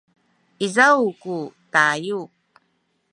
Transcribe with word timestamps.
izaw 0.65 1.01
ku 1.21 1.35
tayu 1.73 2.21